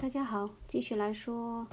[0.00, 1.66] 大家好，继续来说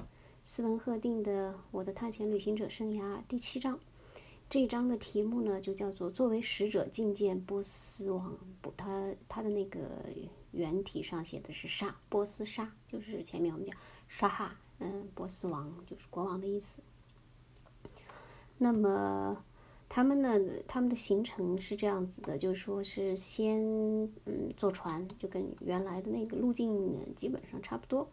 [0.44, 3.80] 斯文赫定的《我的探险旅行者生涯》第七章。
[4.50, 8.36] 这一章的题目呢，就叫做“作为使者觐见波斯王”。
[8.60, 9.80] 不，他他的那个
[10.50, 13.74] 原体上写的是“沙”，波斯沙，就是前面我们讲
[14.08, 16.82] 沙哈，嗯，波斯王就是国王的意思。
[18.58, 19.42] 那么。
[19.88, 20.38] 他们呢？
[20.66, 23.58] 他们的行程是这样子的，就是说是先
[24.26, 28.06] 嗯坐船，就跟原来的那个路径基本上差不多。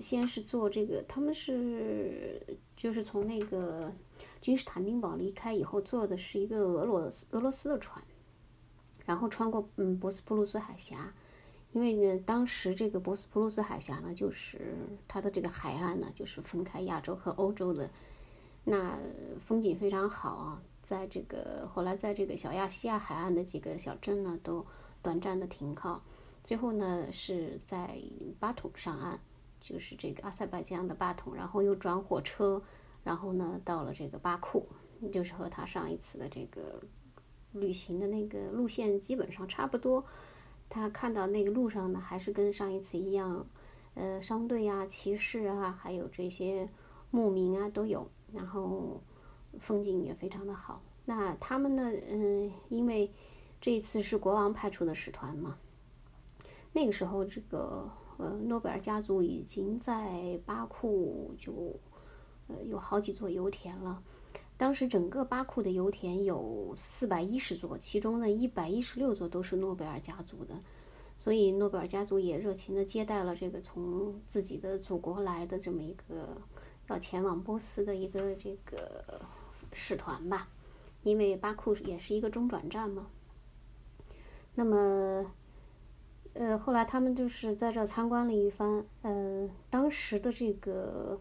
[0.00, 2.40] 先是坐这个，他们是
[2.76, 3.92] 就是从那个
[4.40, 8.04] 君士坦丁堡离开以后，坐的是一个俄罗斯俄罗斯的船，
[9.06, 11.12] 然后穿过嗯博斯普鲁斯海峡，
[11.72, 14.76] 因为呢当时这个博斯普鲁斯海峡呢，就是
[15.08, 17.90] 它的这个海岸呢，就是分开亚洲和欧洲的，
[18.62, 18.96] 那
[19.44, 20.62] 风景非常好啊。
[20.88, 24.64] 在这个后来，在这个小亚细亚海岸的几个小镇呢，都
[25.02, 26.02] 短暂的停靠。
[26.42, 27.94] 最后呢，是在
[28.40, 29.18] 巴统上岸，
[29.60, 32.62] 就是这个阿塞拜疆的巴统，然后又转火车，
[33.04, 34.66] 然后呢，到了这个巴库，
[35.12, 36.80] 就是和他上一次的这个
[37.52, 40.02] 旅行的那个路线基本上差不多。
[40.70, 43.46] 他看到那个路上呢，还是跟上一次一样，
[43.92, 46.66] 呃，商队啊、骑士啊，还有这些
[47.10, 49.02] 牧民啊都有，然后。
[49.58, 50.82] 风景也非常的好。
[51.08, 51.90] 那他们呢？
[52.10, 53.10] 嗯，因为
[53.62, 55.56] 这一次是国王派出的使团嘛。
[56.74, 61.80] 那个时候，这个呃，诺贝尔家族已经在巴库就
[62.48, 64.02] 呃有好几座油田了。
[64.58, 70.60] 当时整个巴库的油田有四百一十座，其中呢一百一十六座都是诺贝尔家族的。
[71.16, 76.36] 所以诺贝尔家族也热情的接待了这个从自己的祖国来的这么一个
[76.88, 79.22] 要前往波斯的一个这个。
[79.70, 80.48] 使团吧，
[81.08, 83.06] 因为巴库也是一个中转站嘛。
[84.54, 85.32] 那么，
[86.34, 88.84] 呃，后来他们就是在这参观了一番。
[89.02, 91.20] 呃，当时的这个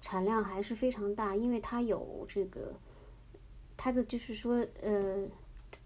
[0.00, 2.74] 产量还是非常大，因为它有这个，
[3.76, 5.26] 它的就是说，呃，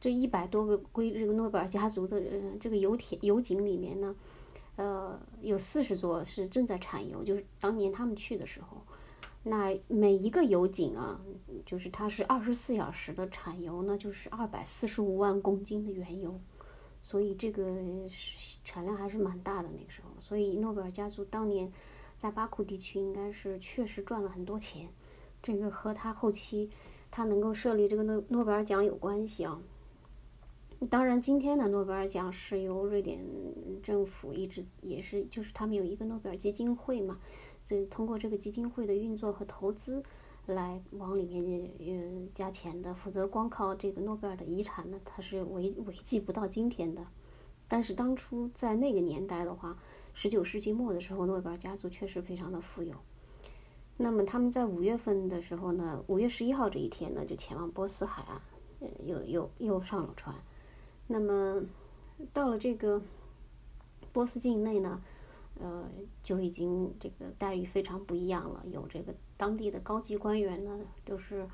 [0.00, 4.16] 这一百多个归这个诺贝尔家族的呃这个油田油井里面呢，
[4.76, 8.82] 呃，有四十座是正在产油，就是当年他们去的时候。
[9.44, 11.20] 那每一个油井啊，
[11.64, 16.38] 就是它是二十四小时的产油呢，就是二百四十五万公斤的原油，
[17.00, 17.64] 所以这个
[18.64, 20.10] 产量还是蛮大的那个时候。
[20.20, 21.72] 所以诺贝尔家族当年
[22.16, 24.88] 在巴库地区应该是确实赚了很多钱，
[25.42, 26.68] 这个和他后期
[27.10, 29.58] 他能够设立这个诺诺贝尔奖有关系啊。
[30.90, 33.18] 当然，今天的诺贝尔奖是由瑞典
[33.82, 37.18] 政府一直也是，就是他们有一个诺贝尔基金会嘛。
[37.68, 40.02] 就通过这个基金会的运作和投资，
[40.46, 42.94] 来往里面呃加钱的。
[42.94, 47.06] 否则光靠这个诺贝尔的遗产呢，它是维维系不到今天的。
[47.68, 49.76] 但是当初在那个年代的话，
[50.14, 52.94] 十九世纪末的时候，诺贝尔家族确实非常的富有。
[53.98, 58.40] 那么他们在五月份的时候呢，五月十一号这一天呢，就前往波斯海岸，
[58.80, 60.34] 呃，又又又上了船。
[61.06, 61.62] 那么
[62.32, 63.02] 到了这个
[64.10, 65.02] 波斯境内呢。
[65.60, 65.90] 呃，
[66.22, 68.64] 就已经这个待遇非常不一样了。
[68.70, 71.48] 有这个当地的高级官员呢，就是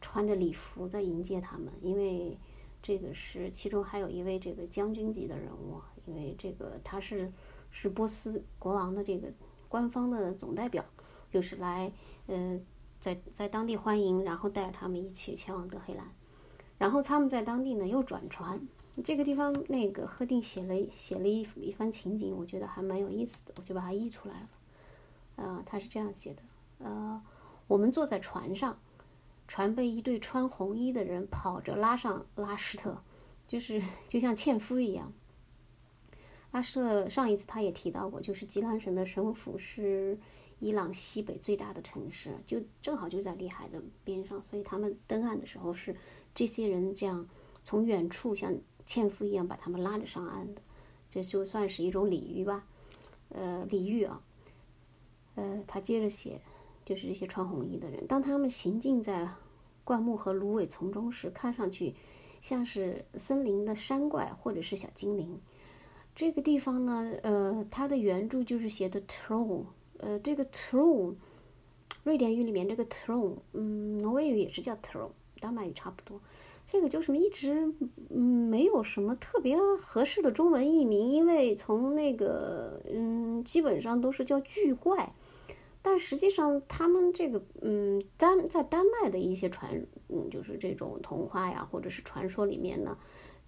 [0.00, 2.38] 穿着礼服在迎接他们，因为
[2.80, 7.32] 这个是其中还有一位这个将军级的人物，因为这个他是
[7.70, 9.32] 是波斯国王的这个
[9.68, 10.84] 官方的总代表，
[11.30, 11.92] 就是来
[12.26, 12.60] 呃
[13.00, 16.12] 在在当地欢迎，然后带着他们一起前往德黑兰，
[16.78, 18.66] 然后他们在当地呢又转船。
[19.04, 24.48] 这个地方，那个贺定写了写了一一番情景，我觉得还蛮有意思的，我就把它译出来了。
[25.36, 26.42] 呃，他是这样写的：
[26.78, 27.22] 呃，
[27.66, 28.78] 我们坐在船上，
[29.46, 33.02] 船被一对穿红衣的人跑着拉上拉什特，
[33.46, 35.12] 就是就像纤夫一样。
[36.50, 40.18] 拉什特上一次他也提到过，就是吉兰省的省府是
[40.58, 45.94] 伊朗西北最大的城市，就正好就在里海的边上，所以他们登岸的时候是
[46.34, 47.28] 这些人这样
[47.62, 48.54] 从远处像。
[48.88, 50.62] 纤夫一样把他们拉着上岸的，
[51.10, 52.64] 这就算是一种礼遇吧，
[53.28, 54.22] 呃，礼遇啊。
[55.34, 56.40] 呃，他接着写，
[56.86, 59.28] 就是这些穿红衣的人，当他们行进在
[59.84, 61.94] 灌木和芦苇丛中时，看上去
[62.40, 65.38] 像是森林的山怪或者是小精灵。
[66.14, 69.64] 这个地方呢，呃，它的原著就是写的 troll，
[69.98, 71.14] 呃，这个 troll，
[72.04, 75.10] 瑞典语里面这个 troll，嗯，挪威语也是叫 troll，
[75.40, 76.18] 丹麦语差不多。
[76.70, 77.72] 这个就是一直
[78.10, 78.20] 嗯
[78.50, 85.14] 没有什么特别合适的中文译名，因为从那个嗯基本上都是叫巨怪，
[85.80, 92.98] 但实际上他们这个嗯丹在丹麦的一些传嗯就是这种童话呀或者是传说里面呢，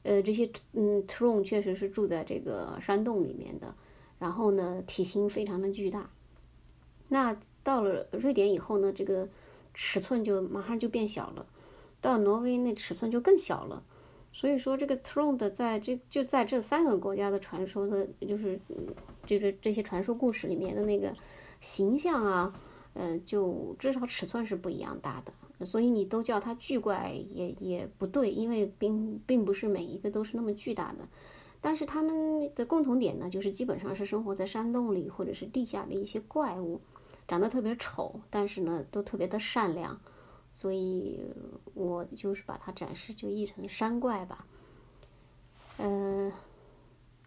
[0.03, 3.75] 呃这些嗯 tron 确实是住在这个山洞里面的，
[4.19, 6.09] 然后呢体型非常的巨大，
[7.09, 9.29] 那到了瑞典以后呢，这个
[9.75, 11.45] 尺寸就马上就变小了。
[12.01, 13.83] 到挪威那尺寸就更小了。
[14.33, 18.61] 所以说，这个 Trond 在这就在这三个国家的传说的，就是
[19.27, 21.13] 就是这些传说故事里面的那个
[21.61, 22.55] 形象啊，
[22.95, 25.33] 呃，就至少尺寸是不一样大的。
[25.67, 31.07] 所以你都叫它巨怪也也不对，因为并并不是每一个都是那么巨大的。
[31.61, 36.81] 但是他们的共同点呢，就是基本上是生活在山洞里或者是地下的一些怪物，
[37.27, 40.01] 长得特别丑，但是呢都特别的善良。
[40.61, 41.19] 所以
[41.73, 44.45] 我就是把它展示就译成山怪吧。
[45.79, 46.31] 嗯，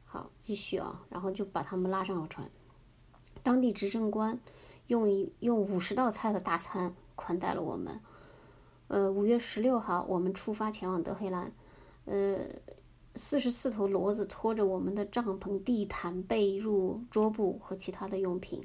[0.05, 2.47] 好，继续啊，然后就把他们拉上了船。
[3.41, 4.39] 当地执政官
[4.85, 7.99] 用一用五十道菜的大餐款待了我们。
[8.87, 11.51] 呃，五月十六号，我们出发前往德黑兰。
[12.05, 12.37] 呃，
[13.15, 18.63] 四十四头骡子拖着我们的帐篷、地毯、被褥、桌布和其他的用品，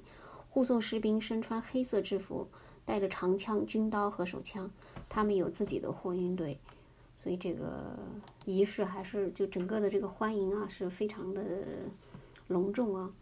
[0.50, 2.46] 护送士兵身穿黑色制服，
[2.88, 4.70] 带着长枪、军刀和手枪。
[5.10, 6.58] 他们有自己的货运队，
[7.14, 7.98] 所以这个
[8.46, 11.42] 仪式还是就整个的这个欢迎啊，是非常的
[12.46, 13.12] 隆重啊。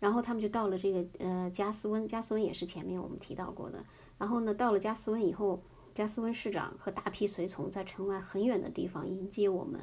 [0.00, 3.84] 然后他们就到了这个呃加斯温，加斯温也是前面我们提到过的。
[4.18, 5.62] 然后呢，到了加斯温以后。
[5.94, 9.80] 加斯温市长和大批随从在城外很远的地方迎接我们。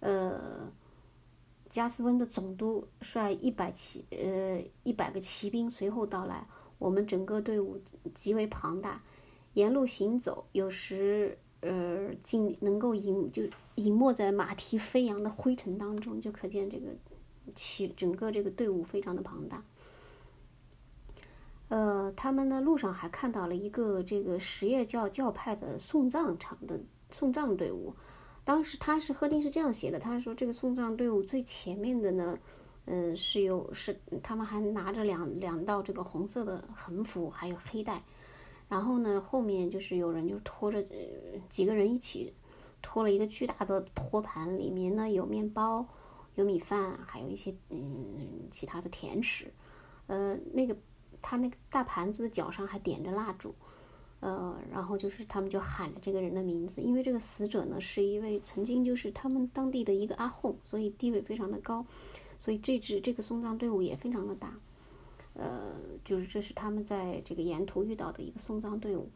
[0.00, 0.70] 呃，
[1.70, 6.46] 加斯温的总督率一百骑呃一百个骑兵随后到来，
[6.78, 7.80] 我们整个队伍
[8.14, 9.02] 极为庞大，
[9.54, 13.42] 沿路行走，有时呃竟能够隐就
[13.74, 16.86] 隐没在马蹄飞扬的灰尘当中，就可见这个
[17.54, 19.64] 其整个这个队伍非常的庞大。
[21.68, 27.94] 呃，他们呢路上还看到了一个这个什叶教教派的送葬场的送葬队伍。
[28.42, 32.38] 当时他是赫定是这样写的，他说这个送葬队伍最前面的呢，
[32.88, 38.00] 嗯，是有是他们还拿着两两道这个红色的横幅，还有黑带。
[38.68, 40.82] 然后呢，后面就是有人就拖着
[41.48, 42.32] 几个人一起
[42.80, 45.86] 拖了一个巨大的托盘，里面呢有面包、
[46.34, 49.52] 有米饭，还有一些嗯其他的甜食。
[50.06, 50.76] 呃，那个。
[51.20, 53.52] 他那个大盘子的脚上还点着蜡烛，
[54.20, 61.84] 呃，然后就是他们就喊着这个人的名字，因为这个死者呢是一位曾经就是他们当地的一个阿訇，所以地位非常的高，
[62.38, 64.58] 所以这支这个送葬队伍也非常的大，
[65.34, 65.74] 呃，
[66.04, 69.10] 就是这是他们在这个沿途遇到的一个送葬队伍，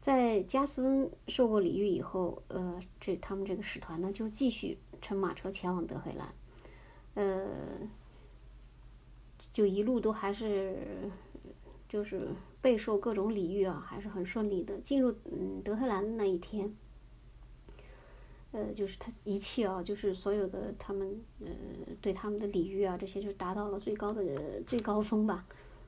[0.00, 6.34] 在加斯温受过礼遇以后，呃，这他们这个使团呢就继续乘马车前往德黑兰，
[7.14, 7.46] 呃，
[9.52, 11.10] 就一路都还是。
[11.88, 12.28] 就是
[12.60, 14.76] 备受各种礼遇啊，还是很顺利的。
[14.80, 16.70] 进入嗯德黑兰的那一天，
[18.52, 21.48] 呃，就是他一切啊，就是所有的他们呃
[22.00, 25.46] 对他们的礼遇啊，这些就达到了最高的最高峰吧。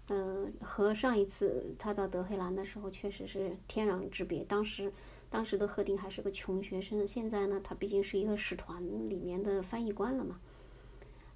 [0.09, 4.45] 嗯，和上一次他到德黑兰的时候，确实是天壤之别。
[4.45, 4.93] 当时
[5.29, 10.41] 当时的赫定还是个穷学生，现在呢，他毕竟是一个使团里面的翻译官了嘛。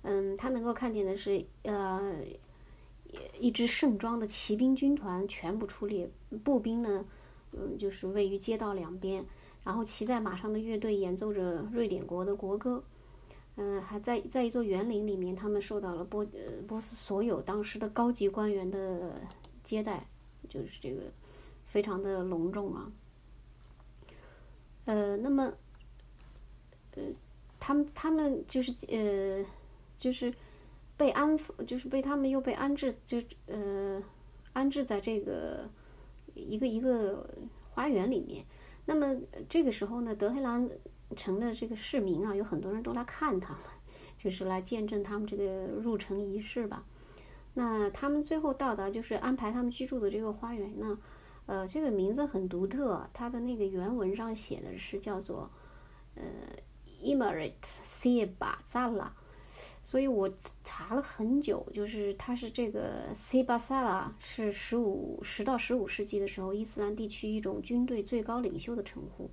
[0.02, 2.24] 嗯，他能够看见的是呃。
[3.38, 6.10] 一支盛装的骑兵军团全部出列，
[6.42, 7.04] 步兵呢，
[7.52, 9.24] 嗯，就是位于街道两边，
[9.64, 12.84] 然后骑在马上的乐队演奏着瑞典国的国歌，
[13.56, 19.20] 嗯，还在在一座园林里面，他们受到了波呃波斯所有当时的高级官员的
[19.62, 20.06] 接待，
[20.48, 21.02] 就是这个
[21.62, 22.92] 非常的隆重啊，
[24.84, 25.52] 呃，那么，
[26.94, 27.02] 呃，
[27.58, 29.44] 他们他们就是呃
[29.96, 30.32] 就是。
[30.96, 34.00] 被安抚就是被他们又被安置，就呃
[34.52, 35.68] 安置在这个
[36.34, 37.28] 一个一个
[37.72, 38.44] 花园里面。
[38.86, 39.16] 那么
[39.48, 40.68] 这个时候呢，德黑兰
[41.16, 43.62] 城的这个市民啊，有很多人都来看他们，
[44.16, 46.84] 就是来见证他们这个入城仪式吧。
[47.54, 50.98] 那他们最后到达，就是安排他们居住的这个花园呢，
[51.46, 55.50] 呃，这个名字很独特，它的那个原文上写的是叫做
[56.16, 56.24] 呃
[57.02, 59.10] ，Emirate Se Bazala。
[59.82, 60.30] 所以我
[60.62, 69.30] 查了很久，就是它是这个 s i b a s a l a 是十五十到十五世纪的时候伊斯兰地区一种军队最高领袖的称呼，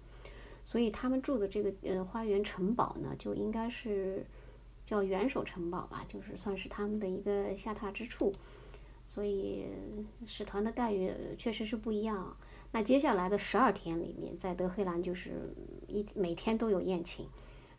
[0.63, 4.25] 所以他们住的这个呃花园城堡呢，就应该是
[4.85, 8.31] 叫元首城堡吧，就是算是他们的一个下榻之处。
[9.07, 9.65] 所以
[10.25, 12.37] 使团的待遇确实是不一样。
[12.71, 15.53] 那接下来的十二天里面，在德黑兰就是
[15.87, 17.27] 一每天都有宴请。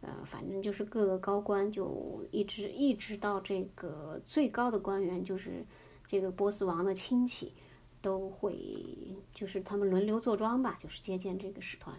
[0.02, 5.64] 呃，反正就是各个高官就一直一直到这个最高的官员，就是
[6.06, 7.54] 这个波斯王的亲戚，
[8.00, 11.96] 都会就是他们轮流坐庄吧，就是接见这个使团。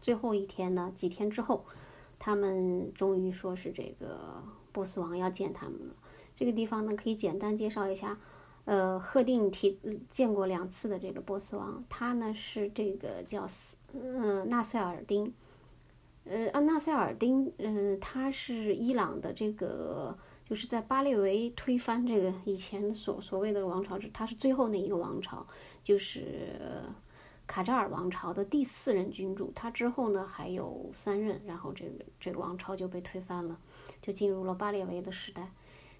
[0.00, 1.64] 最后一天呢，几天之后，
[2.18, 5.94] 他们终于说是这个波斯王要见他们了。
[6.34, 8.18] 这个地方呢，可以简单介绍一下，
[8.66, 15.32] 呃，赫定提见过两次的这个波斯王，他呢是这个叫斯，嗯，纳赛尔丁，
[16.28, 25.46] 呃，安纳塞尔丁，嗯，他是伊朗的这个，就是在巴列维推翻这个以前所所谓的王朝制，他是最后那一个王朝，
[25.82, 26.82] 就是
[27.46, 33.58] 卡扎尔王朝的第四任君主，他之后呢还有三任，然后这个这个王朝就被推翻了，
[34.02, 35.52] 就进入了巴列维的时代，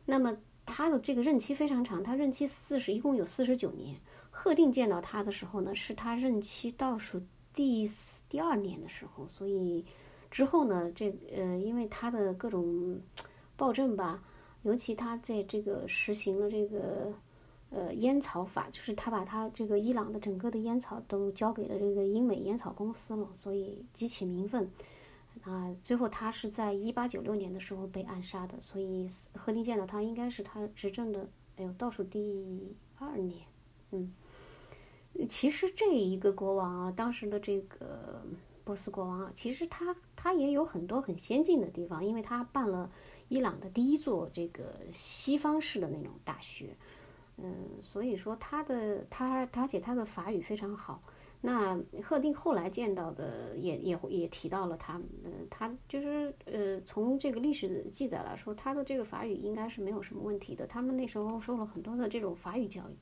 [0.05, 0.37] 那么。
[0.69, 4.01] 他的这个任期非常长，他任期四十，一共有四十九年。
[4.33, 9.85] 赫定见到他的时候呢，是他任期倒数第四第二年的时候，所以
[10.37, 13.01] 之后呢，这呃，因为他的各种
[13.57, 14.23] 暴政吧，
[14.65, 17.11] 尤其他在这个实行了这个
[17.71, 24.71] 呃烟草法，就是他把他这个伊朗的整个的烟草都交给了这个英美烟草公司了，所以激起民愤。
[25.41, 31.27] 啊，最后他是在一八九六年的时候被暗杀的，所以贺定见到他应该是他执政的，
[31.57, 33.41] 哎呦，倒数第二年，
[33.93, 34.13] 嗯，
[35.27, 38.21] 其实这一个国王啊，当时的这个
[38.67, 42.91] 波斯国王啊，其实他他也有很多很先进的地方，因为他办了
[43.29, 46.77] 伊朗的第一座这个西方式的那种大学，
[47.37, 51.01] 嗯，所以说他的他而且他的法语非常好。
[51.43, 60.67] 那贺定后来见到的也也也提到了他，嗯，他就是呃，从这个历史记载来说，他的这个法语应该是没有什么问题的。
[60.67, 62.97] 他们那时候受了很多的这种法语教育，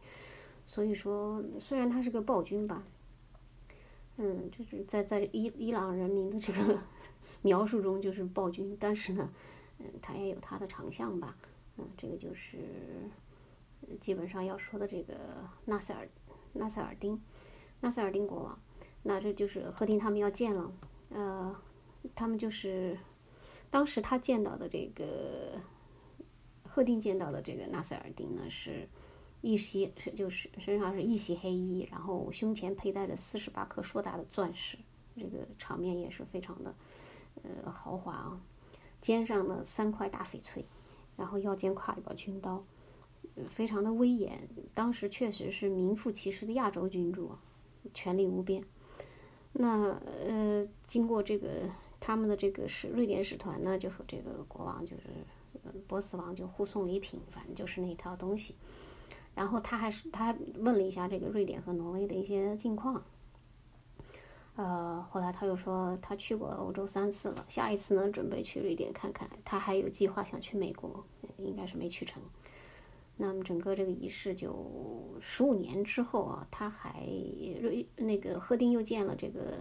[0.67, 2.85] 所以说虽然他是个暴君吧，
[4.17, 6.79] 嗯，就是在在伊伊朗人民的这个
[7.43, 9.33] 描述中就是暴君，但是呢，
[9.79, 11.37] 嗯，他也有他的长项吧，
[11.77, 12.59] 嗯，这个就是
[14.01, 15.15] 基本上要说的这个
[15.65, 16.09] 纳赛尔
[16.53, 17.21] 纳赛尔丁。
[17.81, 18.59] 纳赛尔丁国王，
[19.03, 20.73] 那这就是赫丁他们要见了，
[21.11, 21.55] 呃，
[22.15, 22.99] 他们就是
[23.69, 25.61] 当时他见到的这个
[26.63, 28.89] 赫定见到的这个纳赛尔丁呢，是
[29.45, 34.79] 一袭是就是身上是一袭黑衣，然后胸前佩戴着四十八颗硕大的钻石，
[35.17, 36.75] 这个场面也是非常的
[37.43, 38.41] 呃豪华啊，
[39.01, 40.65] 肩上呢三块大翡翠，
[41.17, 42.65] 然后腰间挎一把军刀，
[43.47, 47.37] 非常的威严，当时确实是名副其实的亚洲君主。
[47.93, 48.65] 权力无边，
[49.53, 49.91] 那
[50.27, 51.69] 呃，经过这个
[52.01, 55.03] 他们的这个使瑞典使团呢，就和这个国王就是
[55.87, 58.55] 波斯王就互送礼品，反正就是那套东西。
[59.35, 63.03] 然后他还是他还问了一下这个瑞典和挪威的一些近况。
[64.57, 69.29] 呃，后来他又说他去过欧洲三次了，下一次呢准备去瑞典看看。
[69.45, 71.05] 他还有计划想去美国，
[71.39, 72.23] 应该是没去成。
[73.17, 77.05] 那么整个这个仪式就十五年之后啊，他还
[77.61, 79.61] 瑞那个赫定又见了这个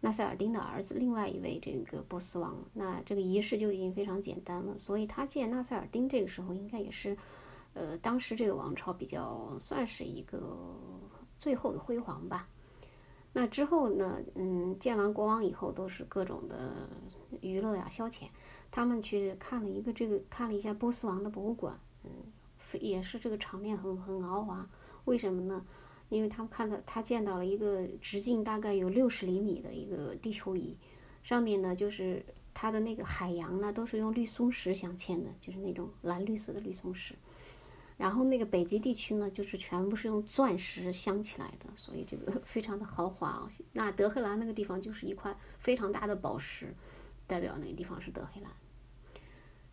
[0.00, 2.56] 纳赛尔丁的儿子，另外一位这个波斯王。
[2.74, 7.16] 那这个仪式就已经非常简单了，所以他见纳赛尔丁这个时候应该也是，
[7.74, 10.40] 呃，当时这个王朝比较算是一个
[11.38, 12.48] 最后的辉煌吧。
[13.32, 16.88] 那之后呢，嗯，见完国王以后都是各种的
[17.40, 18.24] 娱乐呀、消遣。
[18.70, 22.10] 他们去看了一个这个看了一下波斯王的博物馆，嗯。
[22.82, 24.68] 也是这个场面很很豪华，
[25.06, 25.64] 为什么呢？
[26.10, 30.76] 因为他们看到他见到了一个直径大概有六十厘米的一个地球仪，
[31.22, 32.22] 上面呢就是
[32.52, 37.14] 它的那个海洋呢都是用绿松石镶嵌的，就是那种蓝绿色的绿松石。
[37.98, 43.50] 然后那个北极地区呢就是全部是用钻石镶起来的，所以这个 非常的豪华啊。
[43.72, 46.72] 那德黑兰那个地方就是一块非常大的宝石，
[47.26, 48.50] 代表那个地方是德黑兰。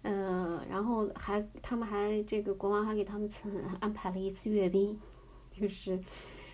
[0.01, 3.29] 呃，然后还他们还这个国王还给他们
[3.79, 4.99] 安排了一次阅兵，
[5.51, 5.99] 就是，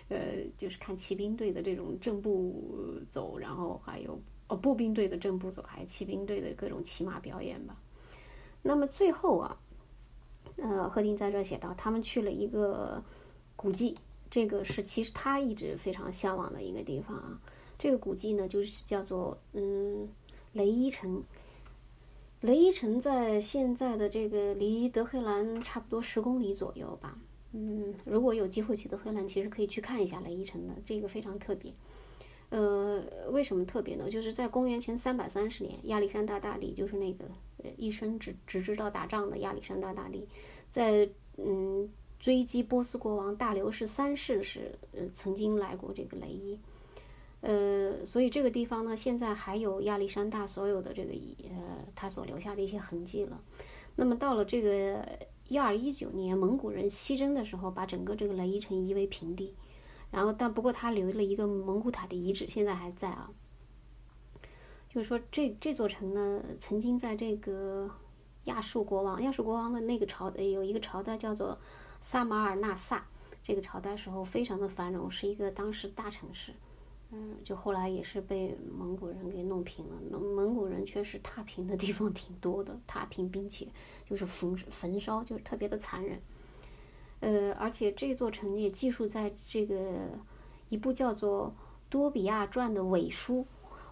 [0.08, 0.18] 呃，
[0.56, 7.78] 就是看骑兵队的这种正步走，然后还有哦步兵队的正步走，还有骑兵队的各种骑马表演吧。
[8.62, 9.58] 那么最后啊，
[10.56, 13.02] 呃，贺定在这写到，他们去了一个
[13.56, 13.96] 古迹，
[14.30, 17.40] 这个是其实他一直非常向往的一个地方啊。
[17.78, 20.08] 这个古迹呢，就是叫做嗯
[20.52, 21.22] 雷伊城。
[22.40, 27.16] 雷伊城在现在的这个离德黑兰差不多十公里左右吧。
[27.52, 31.72] 嗯，如果有机会去德黑兰，其实可以去看一下雷伊城的，这个非常特别。
[32.50, 34.10] 呃，为什么特别呢？
[34.10, 37.24] 就是在公元前三百三十年，亚历山大大帝，就是那个
[37.76, 40.26] 一生只只知道打仗的亚历山大大帝，
[40.70, 41.88] 在嗯
[42.18, 46.58] 追击波斯国王大流士三世时，呃曾经来过这个雷伊。
[47.40, 51.12] 呃，所以这个地方呢，现在还有亚历山大所有的这个
[51.48, 53.40] 呃他所留下的一些痕迹了。
[53.96, 55.04] 那么到了这个
[55.48, 59.54] 一二一九年，蒙古人西征的时候，把整个这个雷伊城夷为平地。
[60.10, 63.30] 然后，但不过他留了一个蒙古塔的遗址，现在还在啊。
[64.92, 67.88] 就是说，这这座城呢，曾经在这个
[68.44, 71.58] 亚述国王亚述国王的那个朝有一个朝代叫做
[71.98, 73.06] 萨马尔纳萨。
[73.42, 76.52] 这个朝代时候非常的繁荣，是一个当时大城市。
[77.10, 79.98] 嗯，就后来也是被蒙古人给弄平了。
[80.10, 83.66] 蒙蒙古人确实踏平的地方挺多的，踏平并且
[84.04, 86.20] 就是焚焚烧，就是特别的残忍。
[87.20, 90.10] 呃，而且这座城也记述在这个
[90.68, 91.48] 一部叫做
[91.88, 93.46] 《多比亚传》的伪书。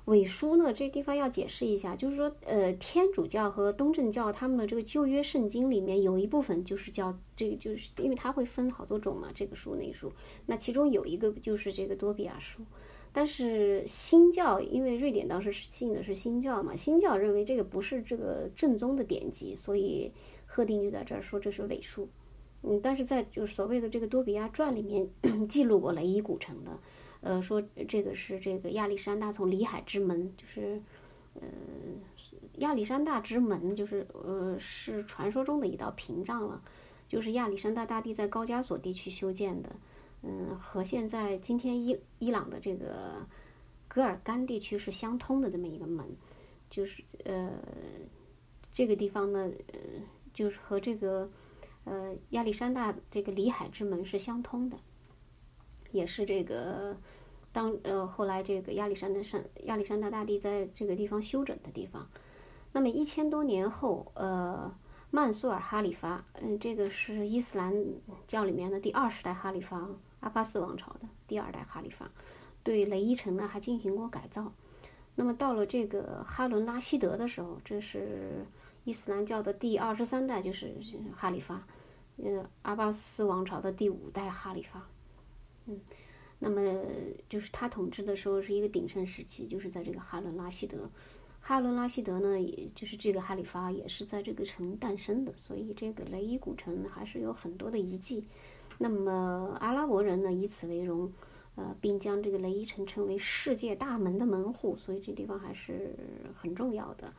[0.06, 10.12] 伪书呢，这地方要解释一下，就是说，呃，天主教和东正教他们的这个旧约圣经里面有一部分就是叫这个，就是因为它会分好多种嘛，这个书那书。
[10.46, 12.62] 那其中有一个就是这个多比亚书。
[13.12, 20.12] 但是新教，因为瑞典当时是信的是新教嘛，新教认为这个不是这个正宗的典籍，所以
[20.46, 22.08] 赫定就在这儿说这是伪书。
[22.62, 25.08] 嗯，但是在就是所谓的这个多比亚传里面
[25.48, 26.70] 记录过雷伊古城的，
[27.20, 30.82] 呃，说这个是这个亚历山大从里海之门，就是
[31.34, 31.42] 呃
[32.58, 36.62] 亚历山大之门，就是呃是传说中的一道屏障了，
[37.08, 39.70] 就是亚历山大大帝在高加索地区修建的。
[40.22, 43.26] 嗯，和现在今天伊伊朗的这个
[43.88, 46.06] 格尔干地区是相通的这么一个门，
[46.68, 47.52] 就是呃
[48.72, 49.78] 这个地方呢，呃
[50.34, 51.30] 就是和这个
[51.84, 54.76] 呃亚历山大这个里海之门是相通的，
[55.92, 56.96] 也是这个
[57.52, 62.08] 当呃后来这个亚历山大山亚历山大大帝在这个地方休整的地方。
[62.72, 64.74] 那么一千多年后，呃。
[65.12, 67.74] 曼苏尔哈里发，嗯，这个是伊斯兰
[68.28, 69.88] 教里面的第二十代哈里发，
[70.20, 72.08] 阿巴斯王朝的第二代哈里发，
[72.62, 74.52] 对雷伊城呢还进行过改造。
[75.16, 78.46] 那么到了这个哈伦拉希德的时候，这是
[78.84, 80.72] 伊斯兰教的第二十三代，就是
[81.16, 81.60] 哈里发，
[82.18, 84.86] 呃，阿巴斯王朝的第五代哈里发，
[86.38, 86.60] 那么
[87.28, 90.90] 就是他统治的时候是一个鼎盛时期，就是在这个哈伦拉希德。
[91.42, 98.26] 哈伦拉希德呢，也就是这个哈里发，也是在这个城诞生的，所以这个雷伊古城还是有很多的遗迹。
[98.78, 101.10] 那么阿拉伯人呢，以此为荣，
[101.56, 105.94] 呃，并将这个雷伊城称为世界大门的门户，所以这地方还是
[106.34, 107.12] 很重要的。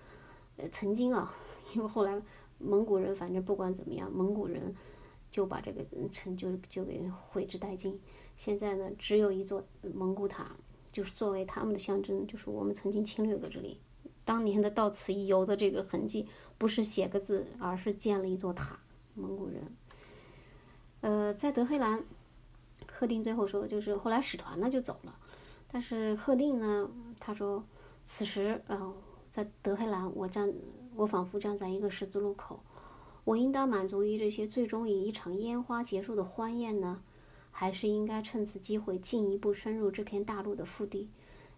[0.58, 1.34] 呃，曾经啊，
[1.76, 2.22] 因为后来
[2.60, 4.76] 蒙古人反正不管怎么样，蒙古人
[5.30, 8.00] 就把这个城就就给毁之殆尽。
[8.44, 10.56] 现在呢，只有一座蒙古塔，
[10.92, 13.80] 就是作为他们的象征，就是我们曾经侵略过这里。
[14.26, 16.28] 当年的到此一游的这个痕迹，
[16.58, 18.80] 不是写个字，而是建了一座塔。
[19.14, 19.62] 蒙古人，
[21.02, 22.04] 呃，在德黑兰，
[22.92, 25.16] 赫定最后说，就是后来使团呢就走了，
[25.72, 27.64] 但是赫定呢，他说，
[28.04, 28.92] 此时，呃，
[29.30, 30.52] 在德黑兰，我站，
[30.96, 32.64] 我仿佛站在一个十字路口，
[33.24, 37.04] 我应当满足于这些最终以一场烟花结束的欢宴呢，
[37.52, 41.10] 还是应该趁此机会进一步深入这片大陆的腹地？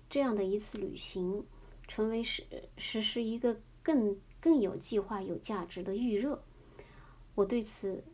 [0.09, 1.45] 这样的一次旅行。
[1.85, 2.45] 成为实
[2.77, 6.41] 实施一个更更有计划、有价值的预热。
[7.35, 8.05] 我对此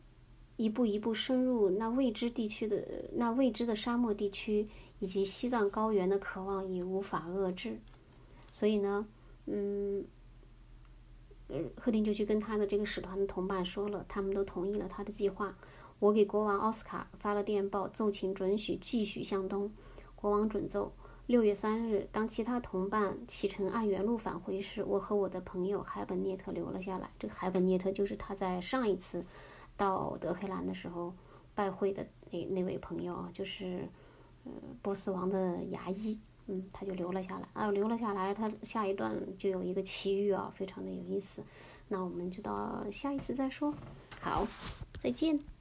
[0.58, 7.80] 一步一步深入那未知地区的那未知的沙漠地区以及西藏高原的渴望已无法遏制。
[8.52, 9.08] 所以呢，
[9.46, 10.04] 嗯，
[11.50, 15.56] 呃，赫定就去跟他的这个使团的同伴说了，他们都同意了他的计划。
[16.00, 19.72] 我给国王奥斯卡发了电报，奏请准许继续向东。
[20.16, 20.94] 国王准奏。
[21.28, 27.08] 六月三日，当其他同伴启程按原路返回时，我和我的朋友海本涅特留了下来。
[27.20, 29.24] 这个海本涅特就是他在上一次
[29.78, 31.14] 到德黑兰的时候
[31.54, 33.88] 拜会的那那位朋友啊，就是
[34.44, 36.18] 呃波斯王的牙医。
[36.48, 38.34] 嗯，他就留了下来啊，留了下来。
[38.34, 41.44] 他下一段就有一个奇遇啊，非常的有意思。
[41.90, 43.72] 那我们就到下一次再说。
[44.20, 44.48] 好，
[45.00, 45.59] 再见。